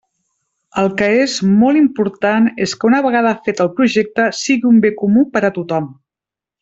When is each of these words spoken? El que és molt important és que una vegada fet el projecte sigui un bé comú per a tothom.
El 0.83 0.87
que 1.01 1.09
és 1.25 1.35
molt 1.59 1.79
important 1.81 2.47
és 2.67 2.73
que 2.83 2.89
una 2.89 3.03
vegada 3.07 3.35
fet 3.49 3.61
el 3.67 3.69
projecte 3.81 4.27
sigui 4.39 4.71
un 4.71 4.81
bé 4.87 4.93
comú 5.03 5.27
per 5.37 5.45
a 5.51 5.53
tothom. 5.61 5.93